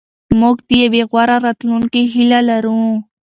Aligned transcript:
موږ 0.39 0.55
د 0.67 0.69
یوې 0.83 1.01
غوره 1.09 1.37
راتلونکې 1.45 2.01
هیله 2.13 2.39
لرو. 2.49 2.81